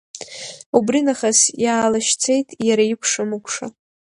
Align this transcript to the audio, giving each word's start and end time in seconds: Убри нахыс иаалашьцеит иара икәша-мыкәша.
Убри 0.77 0.99
нахыс 1.05 1.39
иаалашьцеит 1.63 2.47
иара 2.67 2.83
икәша-мыкәша. 2.93 3.67